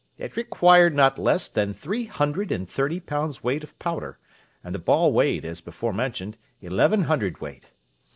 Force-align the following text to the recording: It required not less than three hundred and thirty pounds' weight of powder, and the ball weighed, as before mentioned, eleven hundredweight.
It 0.17 0.35
required 0.35 0.95
not 0.95 1.19
less 1.19 1.47
than 1.47 1.75
three 1.75 2.05
hundred 2.05 2.51
and 2.51 2.67
thirty 2.67 2.99
pounds' 2.99 3.43
weight 3.43 3.63
of 3.63 3.77
powder, 3.77 4.17
and 4.63 4.73
the 4.73 4.79
ball 4.79 5.13
weighed, 5.13 5.45
as 5.45 5.61
before 5.61 5.93
mentioned, 5.93 6.37
eleven 6.59 7.03
hundredweight. 7.03 7.69